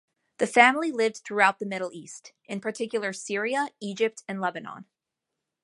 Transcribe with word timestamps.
The 0.39 0.47
family 0.47 0.91
lived 0.91 1.17
throughout 1.17 1.59
the 1.59 1.65
Middle 1.67 1.91
East, 1.93 2.33
in 2.45 2.59
particular 2.59 3.13
Syria, 3.13 3.67
Egypt, 3.79 4.23
and 4.27 4.41
Lebanon. 4.41 4.85